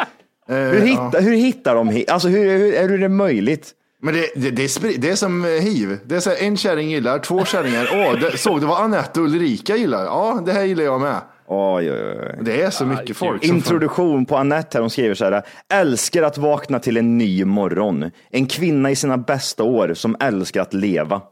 [0.47, 2.11] Hur, hittar, hur hittar de hit?
[2.11, 3.75] Alltså hur, hur, hur är det möjligt?
[4.05, 5.99] Men det, det, det, är, det är som eh, hiv.
[6.05, 7.89] Det är så här, en kärring gillar, två kärringar.
[7.93, 10.05] Åh, det, såg du vad Anette och Ulrika gillar?
[10.05, 11.17] Ja, det här gillar jag med.
[11.47, 12.39] Oj, oj, oj.
[12.41, 13.45] Det är så mycket folk.
[13.45, 15.43] Introduktion på Annette här, hon skriver så här.
[15.73, 18.11] Älskar att vakna till en ny morgon.
[18.31, 21.23] En kvinna i sina bästa år som älskar att leva.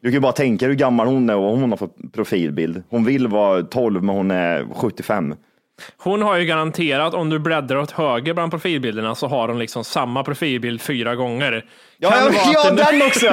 [0.00, 2.82] Du kan ju bara tänka hur gammal hon är och vad hon har för profilbild.
[2.88, 5.34] Hon vill vara 12 men hon är 75.
[5.96, 9.84] Hon har ju garanterat, om du bläddrar åt höger bland profilbilderna så har hon liksom
[9.84, 11.64] samma profilbild fyra gånger.
[11.98, 13.26] Ja, Kan jag, ja den också!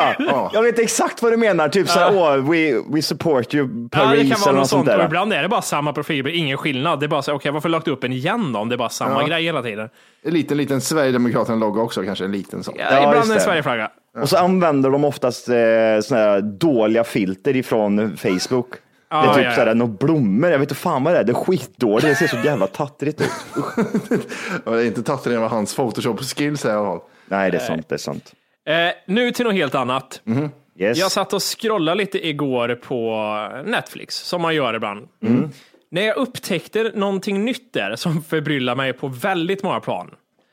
[0.53, 1.69] Jag vet exakt vad du menar.
[1.69, 4.69] Typ så här, åh, we, we support you, Ja, Paris det kan vara eller något
[4.69, 5.06] sånt där.
[5.06, 6.99] ibland är det bara samma profilbild, ingen skillnad.
[6.99, 8.60] Det är bara så, okej, varför har du lagt upp den igen då?
[8.60, 9.27] Om det är bara samma Ja.
[9.27, 9.89] grej hela tiden.
[10.25, 12.75] En liten, liten Sverigedemokraterna-logga också, kanske en liten sån.
[12.77, 13.39] Ja, Ja, ibland en.
[13.39, 13.89] Sverigeflagga.
[14.21, 15.56] Och så använder de oftast eh,
[16.03, 18.67] såna här dåliga filter ifrån Facebook.
[19.21, 19.56] Det är typ ja, ja.
[19.56, 22.28] såhär, några blommor, jag vet inte fan vad det är, det är skitdåligt, det ser
[22.28, 23.30] så jävla tattrigt ut.
[24.65, 26.99] Det är inte tagit det var hans Photoshop-skills här i alla fall.
[27.26, 28.34] Nej, det är sant, det är sant.
[28.65, 28.76] Eh,
[29.08, 30.21] nu till något helt annat.
[30.80, 30.97] Yes.
[30.97, 33.28] Jag satt och scrollade lite igår på
[33.65, 35.08] Netflix, som man gör ibland.
[35.91, 40.12] När jag upptäckte någonting nytt där som förbryllar mig på väldigt många plan.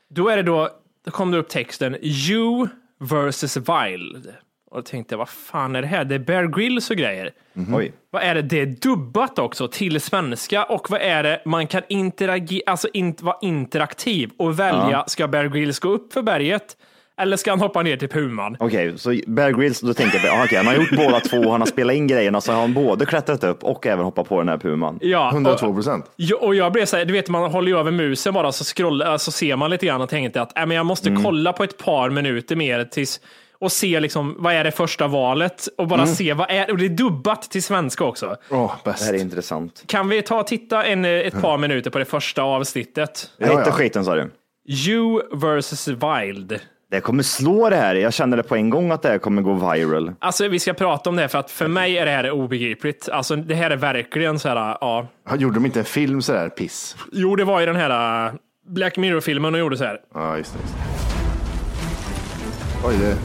[0.09, 0.69] Då är det då,
[1.05, 2.67] då kom det upp texten You
[2.99, 4.33] versus Wild.
[4.71, 6.05] Och jag tänkte, vad fan är det här?
[6.05, 7.31] Det är Bear Grylls och grejer.
[7.73, 7.91] Oj.
[8.11, 8.41] Vad är det?
[8.41, 11.41] Det är dubbat också till svenska och vad är det?
[11.45, 16.21] Man kan interagera, alltså inte vara interaktiv och välja, ska Bear Grylls gå upp för
[16.21, 16.77] berget
[17.21, 18.57] eller ska han hoppa ner till Puman?
[18.59, 21.61] Okej, så Bear Grylls, då tänker jag, ah, okej, han har gjort båda två, han
[21.61, 24.49] har spelat in grejerna, så har han både klättrat upp och även hoppat på den
[24.49, 24.99] här puman.
[25.01, 26.05] Ja, 102 procent.
[26.15, 28.63] Ja, och jag blev så här, du vet man håller ju över musen bara så
[28.63, 31.23] scrollar, så ser man lite grann och tänkte att äh, men jag måste Mm.
[31.23, 33.19] kolla på ett par minuter mer tills
[33.61, 36.15] och se liksom vad är det första valet och bara Mm.
[36.15, 38.35] se vad är och det är dubbat till svenska också.
[38.49, 39.03] Åh, Det bäst.
[39.05, 39.83] här är intressant.
[39.87, 43.29] Kan vi ta och titta en, eh, ett par minuter på det första avsnittet?
[43.37, 43.71] Jag Ja, hittar ja.
[43.71, 44.31] skiten sa du.
[44.67, 46.59] You versus Wild.
[46.91, 49.41] Det kommer slå det här, jag känner det på en gång att det här kommer
[49.41, 50.11] gå viral.
[50.19, 53.09] Alltså vi ska prata om det här för att för mig är det här obegripligt.
[53.09, 55.07] Alltså det här är verkligen så här, ja.
[55.37, 56.95] Gjorde de inte en film sådär, piss?
[57.11, 58.33] Jo, det var ju den här äh,
[58.67, 59.97] Black Mirror-filmen och gjorde så här.
[60.13, 60.59] Ja, just det.
[60.59, 62.87] Just det.
[62.87, 63.17] Oj, det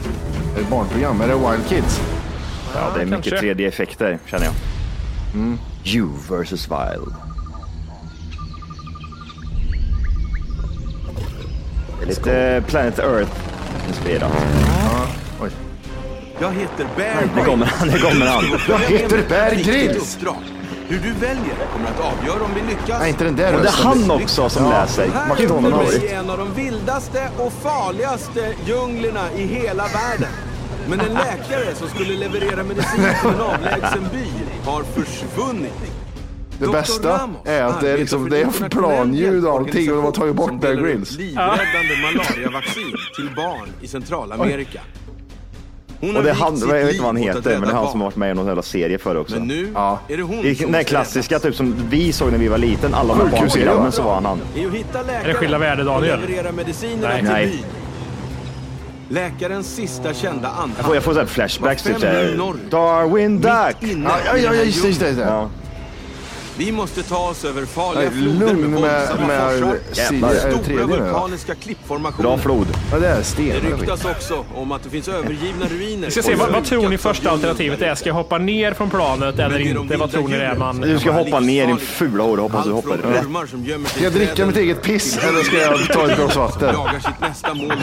[0.59, 1.21] ett barnprogram.
[1.21, 2.01] Är det Wild Kids?
[2.75, 3.53] Ja, det är mycket kanske.
[3.53, 4.53] 3D-effekter känner jag.
[5.83, 7.13] You versus Wild.
[12.07, 13.31] Lite Planet Earth
[13.87, 14.31] inspirerat.
[15.41, 15.49] Oj.
[16.39, 18.43] Jag heter Bear Det kommer han, det kommer han.
[18.69, 20.17] Jag heter Bear Grylls.
[20.89, 22.99] Hur du väljer kommer att avgöra om vi lyckas.
[22.99, 23.87] Nej, inte den där Och det är rösten.
[23.87, 25.07] han också som läser.
[25.09, 30.29] Här McDonald befinner har vi en av de vildaste och farligaste djunglerna i hela världen.
[30.89, 34.25] Men en läkare som skulle leverera medicin till en avlägsen by
[34.65, 35.73] har försvunnit.
[36.59, 36.71] Det Dr.
[36.71, 40.11] bästa Ramos är att det är liksom, det är planljud och allting och de har
[40.11, 41.11] tagit bort Bear Grylls.
[41.11, 44.81] Livräddande malariavaccin till barn i Centralamerika.
[45.99, 47.91] Hon Och det är han, jag vet inte vad han heter, men det är han
[47.91, 49.35] som har varit med i någon jävla serie förr också.
[49.35, 49.99] Men nu Ja.
[50.07, 52.57] är det hon I som den ska klassiska, typ som vi såg när vi var
[52.57, 54.41] liten, alla de här barnprogrammen så var han han.
[54.55, 56.19] är det Skilda världar, Daniel?
[57.01, 57.19] Nej.
[57.21, 57.63] till Nej.
[59.09, 60.73] Läkarens sista kända anfall.
[60.77, 62.37] Jag får, jag får så här flashbacks, typ såhär.
[62.69, 63.91] Darwin Duck!
[63.91, 65.07] Inne Ja, ja, ja, just det, just det.
[65.07, 65.25] Just det.
[65.25, 65.49] Ja.
[66.59, 69.77] Vi måste ta oss över farliga Nej, floder med med- våldsamma med forsar
[70.13, 70.29] Jävlar.
[70.33, 72.23] det stora vulkaniska klippformationer.
[72.29, 72.67] Bra flod.
[72.91, 73.63] Ja, det är Det och skit.
[73.79, 76.05] ryktas också om att det finns övergivna ruiner.
[76.05, 77.95] Vi ska se, vad, vad tror ni första alternativet är?
[77.95, 79.97] Ska jag hoppa ner från planet eller inte?
[79.97, 80.81] Vad tror ni det är man...
[80.81, 83.89] Du ska hoppa ner din fula hår hoppas du hoppar rätt.
[83.89, 86.73] Ska jag dricka mitt eget piss eller ska jag ta ett glas vatten?
[86.75, 87.73] jagar sitt nästa mål.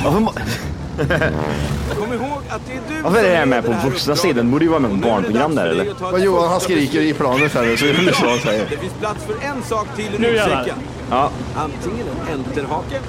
[1.99, 4.51] Kom ihåg att det är du varför är det här med på vuxna sidan?
[4.51, 5.95] Borde ju vara med på barnprogram där eller?
[6.01, 8.67] Vad Johan han skriker i planet här nu så vi får lyssna vad han säger.
[8.71, 10.77] Det finns plats för en sak till i Nu ryggsäcken.
[11.11, 13.01] Ja, Antingen en enterhake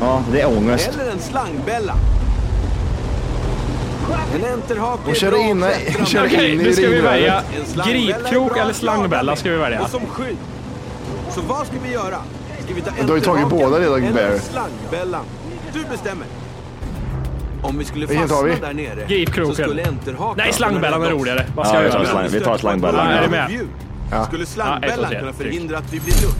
[0.00, 0.90] ja, det är ångest.
[0.94, 1.94] eller en slangbella.
[4.34, 5.64] En enterhake Och är kör in,
[6.06, 6.26] kör.
[6.26, 7.42] Okej, in i nu ska vi välja
[7.86, 9.82] gripkrok eller slangbella ska vi välja.
[9.82, 10.36] Och som skydd.
[11.34, 12.16] Så vad ska vi göra?
[12.64, 14.38] Ska vi ta Du har ju tagit enterhaken båda redan, eller Bear.
[14.38, 15.24] slangbällan?
[15.72, 16.26] Du bestämmer.
[17.62, 18.74] Om vi skulle Vilken tar fastna vi?
[18.84, 19.54] där nere Gripkroken.
[19.56, 21.46] så skulle enterhaken Nej, slangbällan är roligare.
[21.56, 22.12] Vad ska Ja, jag vi tar göra?
[22.28, 23.06] slang- vi tar slangbällan.
[23.10, 23.50] Ja, är du med?
[24.10, 24.24] Ja.
[24.24, 25.46] Skulle Ja, ett, slangbällan två, tre, kunna tryck.
[25.46, 26.34] förhindra att vi blir lugn?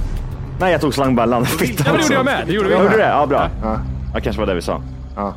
[0.61, 1.47] Nej, jag tog slangbällan.
[1.47, 2.13] Fitta Ja, men det också.
[2.13, 2.47] gjorde jag med.
[2.47, 3.09] Det gjorde vi Ja, Gjorde du det?
[3.09, 3.51] Ja, bra.
[3.63, 3.81] Ja.
[4.15, 4.83] Ja, kanske var det vi sa.
[5.17, 5.35] Ja.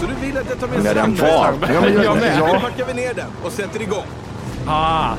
[0.00, 1.60] Så du vill att jag tar med Ja, den slangbällan?
[1.60, 1.68] var.
[1.74, 2.36] Ja, men jag, Jag med.
[2.38, 2.60] Ja.
[2.60, 4.04] packar vi ner den och sätter igång.
[4.66, 5.12] Ah,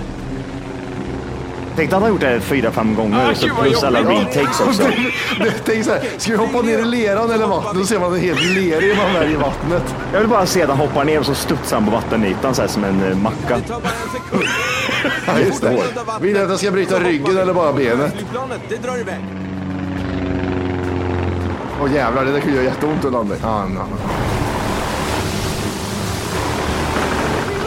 [1.75, 3.31] Tänk att han har gjort det fyra, fem gånger.
[3.31, 4.84] Ah, så plus alla retakes också.
[5.65, 7.75] Tänk så här, ska vi hoppa ner i leran eller vattnet?
[7.75, 9.95] Då ser man en helt lerig man är i vattnet.
[10.13, 12.62] Jag vill bara se att han hoppar ner och så studsar han på vattenytan så
[12.62, 13.38] här som en eh, macka.
[13.57, 14.43] Det tar bara en sekund.
[15.27, 15.84] Ja, just det.
[16.21, 18.15] Vill du att jag ska bryta ryggen eller bara benet?
[18.69, 19.19] Det drar iväg.
[21.81, 23.39] Åh jävlar, det där kan göra jätteont att landa i.
[23.43, 23.79] Ah, no.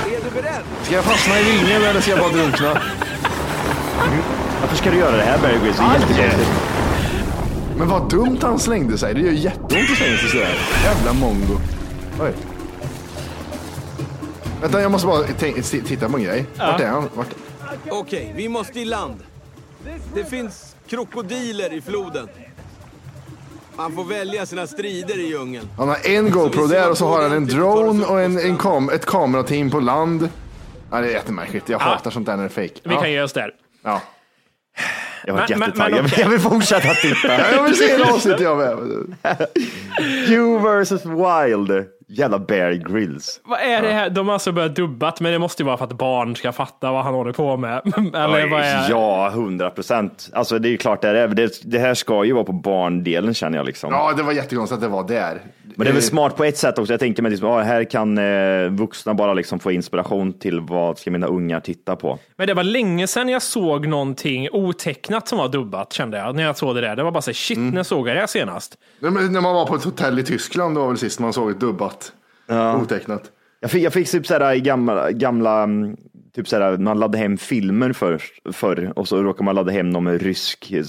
[0.07, 0.63] Är du beredd?
[0.83, 2.81] Ska jag fastna i vingen eller ska jag bara drunkna?
[4.61, 5.77] Varför ska du göra det här Barry Grylls?
[5.77, 6.51] Det är jättekonstigt.
[7.79, 9.15] Men vad dumt han slängde sig.
[9.15, 10.59] Det gör jätteont att slänga sig sådär.
[10.85, 11.59] Jävla mongo.
[12.21, 12.33] Oj.
[14.61, 15.23] Vänta, jag måste bara
[15.63, 16.47] titta på en grej.
[16.59, 17.09] Vart är han?
[17.15, 17.29] Vart?
[17.91, 19.17] Okej, vi måste i land.
[20.15, 22.29] Det finns krokodiler i floden.
[23.77, 25.69] Man får välja sina strider i djungeln.
[25.79, 28.89] Han har en GoPro där och så har han en drone och en, en kam
[28.89, 30.29] ett kamerateam på land.
[30.91, 31.69] Ja, det är jättemärkligt.
[31.69, 32.81] Jag hatar sånt där när det är fake.
[32.85, 33.01] vi ja.
[33.01, 33.51] kan ge oss där.
[33.85, 34.01] Ja.
[35.27, 35.91] Jag var jättetaggad.
[35.93, 36.21] men okej.
[36.21, 37.29] Jag vill fortsätta titta.
[37.39, 38.79] Ja, Jag vill se en avsnitt jag med.
[40.29, 41.87] You versus Wild.
[42.09, 43.41] Jävla Bear Grylls.
[43.45, 44.11] Vad är det här?
[44.11, 46.93] De har alltså börjat dubbat, men det måste ju vara för att barn ska fatta
[46.93, 47.81] vad han håller på med.
[48.15, 48.91] Eller vad är...
[48.91, 50.31] Ja, hundra procent.
[50.33, 51.29] Alltså det är ju klart det är.
[51.29, 53.93] Det, det här ska ju vara på barndelen känner jag liksom.
[53.93, 55.41] Ja, det var jättekonstigt att det var där.
[55.77, 56.93] Men det är väl Eh, smart på ett sätt också.
[56.93, 60.99] Jag tänker mig liksom, ja, här kan eh, vuxna bara liksom få inspiration till vad
[60.99, 62.19] ska mina ungar titta på.
[62.37, 66.35] Men det var länge sedan jag såg någonting otecknat som var dubbat, kände jag.
[66.37, 66.97] När jag såg det där.
[66.97, 67.75] Det var bara så här, shit, Mm.
[67.75, 68.79] när såg jag det senast?
[69.01, 71.33] Nej, men När man var på ett hotell i Tyskland, det var väl sist man
[71.33, 72.13] såg ett dubbat.
[72.83, 73.23] Otecknat.
[73.61, 75.97] Jag fick, jag fick typ sådär i gamla, gamla mm,
[76.35, 80.05] typ sådär, man laddade hem filmer först, förr och så råkade man ladda hem någon
[80.05, 80.83] med rysk eh,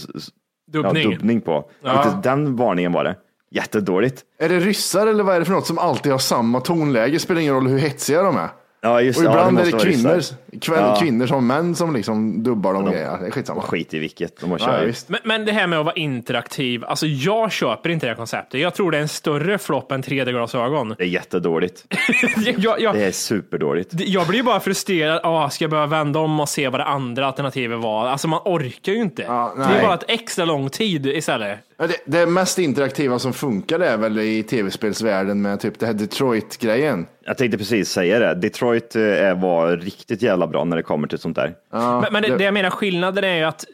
[0.72, 1.04] Dubbning.
[1.04, 1.70] Ja, dubbning på.
[1.84, 2.06] Ja.
[2.16, 3.16] Inte Den varningen var det.
[3.56, 4.22] Jättedåligt.
[4.40, 7.20] Är det ryssar eller vad är det för något som alltid har samma tonläge?
[7.20, 8.50] Spelar ingen roll hur hetsiga de är.
[8.82, 9.30] Ja, just Och det.
[9.30, 10.36] Ja, ibland är det kvinnor, ryssar.
[10.62, 10.96] Kväll, Ja.
[11.02, 13.18] kvinnor som män som liksom dubbar de grejerna.
[13.18, 13.62] Det är skitsamma.
[13.62, 14.84] Skit i vilket, de har Ja, kört.
[14.88, 15.10] visst.
[15.10, 18.62] Men, men det här med att vara interaktiv, alltså jag köper inte det här konceptet.
[18.62, 20.96] Jag tror det är en större flopp än 3D-glasögon.
[20.98, 21.84] Det är jättedåligt.
[22.58, 23.92] jag, jag, Det är superdåligt.
[23.94, 25.20] jag blir bara frustrerad.
[25.24, 28.08] Ah, ska jag behöva vända om och se vad det andra alternativet var?
[28.08, 29.22] Alltså man orkar ju inte.
[29.22, 31.60] Ja, det är bara ett extra lång tid istället.
[31.78, 37.06] Det, det mest interaktiva som funkar är väl i tv-spelsvärlden med typ det här Detroit-grejen.
[37.26, 38.34] Jag tänkte precis säga det.
[38.36, 39.02] Detroit eh,
[39.42, 41.54] var riktigt jävla bra när det kommer till sånt där.
[41.72, 43.66] men men det, det- det jag menar, skillnaden är ju att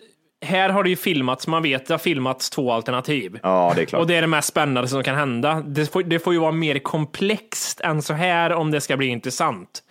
[0.46, 3.40] här har det ju filmats, man vet det har filmats två alternativ.
[3.44, 4.02] Ja, det är klart.
[4.02, 5.64] Och det är det mest spännande som kan hända.
[5.66, 9.08] Det får, det får ju vara mer komplext än så här om det ska bli
[9.08, 9.84] intressant.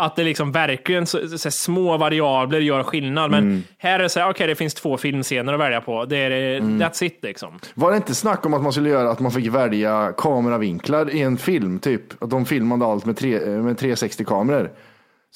[0.00, 3.30] Att det liksom verkligen så, så, så små variabler gör skillnad.
[3.30, 3.62] Men Mm.
[3.78, 6.04] här är det så här, okej det finns två filmscener att välja på.
[6.04, 6.82] Det är, Mm.
[6.82, 7.58] That's it liksom.
[7.74, 11.20] Var det inte snack om att man skulle göra att man fick välja kameravinklar i
[11.22, 11.78] en film?
[11.78, 14.70] Typ att de filmade allt med, tre, med 360-kameror.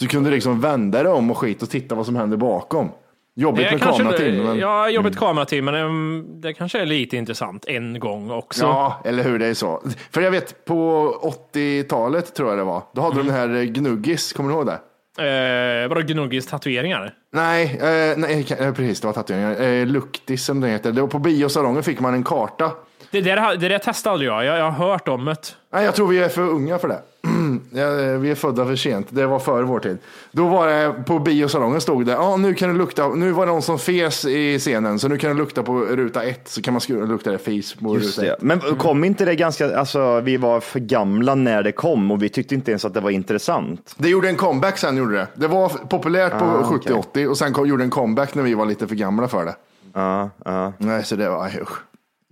[0.00, 2.90] Så kunde du liksom vända det om och skit och titta vad som händer bakom.
[3.34, 4.36] Jobbigt med kamerateam.
[4.36, 4.58] Men...
[4.58, 8.64] Ja, jobbigt kamerateam, men um, det kanske är lite intressant en gång också.
[8.64, 9.82] Ja, eller hur det är så.
[10.10, 11.12] För jag vet på
[11.54, 12.82] 80-talet tror jag det var.
[12.94, 14.78] Då hade de den här eh, Gnuggis, kommer du ihåg det?
[15.18, 17.14] Eh, vadå Gnuggis tatueringar?
[17.32, 19.60] Nej, eh, nej eh, precis det var tatueringar.
[19.60, 20.92] Eh, Luktis som det heter.
[20.92, 22.72] Det var på biosalongen fick man en karta.
[23.10, 24.44] Det där, det där testade aldrig jag.
[24.44, 24.58] jag.
[24.58, 25.36] Jag har hört om det.
[25.72, 27.02] Nej, jag tror vi är för unga för det.
[27.74, 29.06] Ja, vi är födda för sent.
[29.10, 29.98] Det var före vår tid.
[30.32, 33.52] Då var det på biosalongen stod det, ja nu kan du lukta, nu var det
[33.52, 36.74] någon som fes i scenen, så nu kan du lukta på ruta ett, så kan
[36.74, 38.32] man skru- lukta det fis på Just ruta det.
[38.34, 38.42] ett.
[38.42, 42.28] Men kom inte det ganska, alltså vi var för gamla när det kom och vi
[42.28, 43.94] tyckte inte ens att det var intressant.
[43.98, 45.26] Det gjorde en comeback sen gjorde det.
[45.34, 46.92] Det var populärt på Ah, okej.
[47.14, 49.54] 70-80 och sen kom, gjorde en comeback när vi var lite för gamla för det.
[49.94, 50.72] Ja, ja.
[50.78, 51.78] Nej, så det var, usch.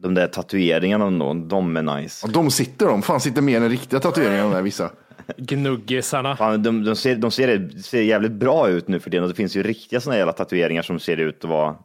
[0.02, 2.28] De där tatueringarna då, de är nice.
[2.28, 4.90] De sitter de, fan sitter mer än riktiga tatueringar de där vissa.
[5.36, 6.36] Gnuggisarna.
[6.36, 9.34] Fan, de, de, ser, de ser, ser jävligt bra ut nu för tiden och det
[9.36, 11.76] finns ju riktiga såna jävla tatueringar som ser ut att vara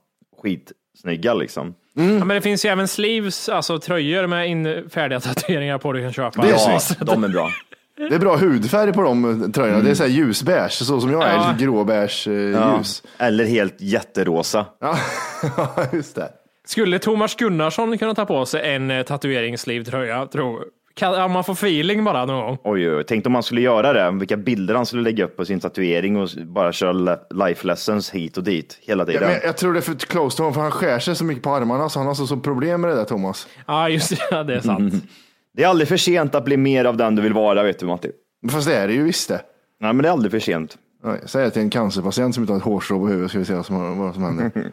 [0.41, 1.75] skitsnygga liksom.
[1.93, 6.01] Ja, men det finns ju även sleeves, alltså tröjor med in, färdiga tatueringar på du
[6.01, 6.41] kan köpa.
[6.41, 7.05] Det är Ja, snyggt.
[7.05, 7.49] de är bra.
[7.97, 9.79] Det är bra hudfärg på de tröjorna.
[9.83, 11.55] Det är så här ljusbeige, så som jag är, Ja.
[11.59, 12.77] gråbeige eh, Ja.
[12.77, 13.03] ljus.
[13.17, 14.65] Eller helt jätterosa.
[14.79, 14.97] Ja,
[15.93, 16.29] just det.
[16.65, 21.53] Skulle Thomas Gunnarsson kunna ta på sig en eh, tatueringssleeve-tröja, tror kan, ja, man får
[21.53, 22.57] feeling bara någon gång.
[22.63, 23.03] Oj, oj.
[23.07, 26.17] Tänk om man skulle göra det, vilka bilder han skulle lägga upp på sin tatuering
[26.17, 29.29] och bara köra life lessons hit och dit hela Ja, tiden.
[29.29, 31.43] men jag tror det är för close to home, för han skär sig så mycket
[31.43, 33.47] på armarna så han har så, så problem med det där Thomas.
[33.67, 34.93] Ja, just det, ja, det är sant.
[35.53, 37.85] Det är aldrig för sent att bli mer av den du vill vara, vet du
[37.85, 38.11] Matti.
[38.51, 39.41] Fast det är det ju visst det.
[39.79, 40.77] Nej, men det är aldrig för sent.
[41.03, 43.45] Nej, Säg det till en cancerpatient som inte har ett hårstrå på huvudet, ska vi
[43.45, 44.51] se vad som, vad som händer.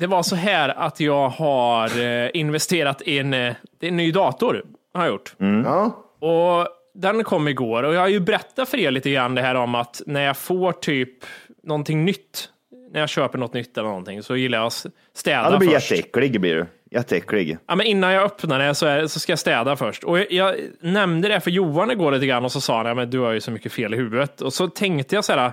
[0.00, 4.62] Det var så här att jag har eh, investerat i en, eh, en ny dator.
[4.94, 5.34] Har jag gjort.
[5.64, 9.42] Ja, Och den kom igår och jag har ju berättat för er lite grann det
[9.42, 11.24] här om att när jag får typ
[11.62, 12.48] någonting nytt,
[12.92, 15.68] när jag köper något nytt eller någonting, så gillar jag att städa Ja, du blir
[15.68, 15.90] först.
[15.90, 16.66] jätteäcklig blir du.
[16.90, 17.58] Jätteäcklig.
[17.66, 20.04] Ja, men innan jag öppnar det så, är, så ska jag städa först.
[20.04, 22.94] Och jag, jag nämnde det för Johan igår lite grann och så sa han, ja,
[22.94, 24.40] men du har ju så mycket fel i huvudet.
[24.40, 25.52] Och så tänkte jag så här,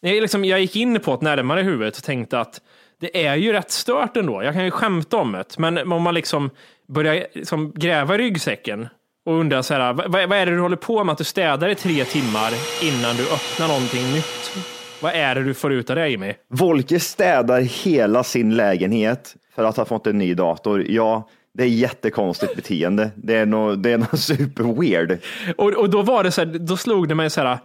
[0.00, 2.60] jag, liksom, jag gick in på ett närmare i huvudet och tänkte att
[3.02, 4.42] det är ju rätt stört ändå.
[4.42, 6.50] Jag kan ju skämta om det, men om man liksom
[6.88, 8.88] börjar liksom gräva i ryggsäcken
[9.26, 11.68] och undrar så här, vad, vad är det du håller på med att du städar
[11.68, 14.66] i tre timmar innan du öppnar någonting nytt?
[15.00, 16.34] Vad är det du får ut av det Jimmy?
[16.50, 20.84] Volker städar hela sin lägenhet för att ha fått en ny dator.
[20.88, 23.10] Ja, det är jättekonstigt beteende.
[23.16, 25.18] Det är nog, det är nog super weird.
[25.56, 27.58] Och, och då var det så här, då slog det mig så här,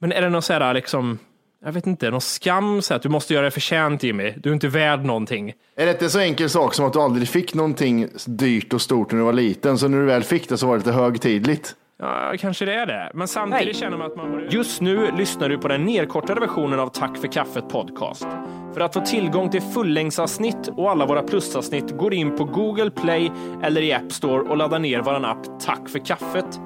[0.00, 1.18] men är det någon så här liksom,
[1.64, 4.54] jag vet inte, någon skam så att du måste göra det förtjänt Jimmy, du är
[4.54, 5.52] inte värd någonting.
[5.76, 9.12] Är det inte så enkel sak som att du aldrig fick någonting dyrt och stort
[9.12, 11.74] när du var liten, så när du väl fick det så var det lite högtidligt?
[11.98, 13.10] Ja, kanske det är det.
[13.14, 14.46] Men samtidigt känner man att man.
[14.50, 18.26] Just nu lyssnar du på den nedkortade versionen av Tack för kaffet podcast.
[18.74, 23.32] För att få tillgång till fullängdsavsnitt och alla våra plusavsnitt går in på Google Play
[23.62, 26.60] eller i App Store och laddar ner vår app Tack för kaffet.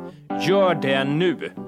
[0.49, 1.68] Gör det nu!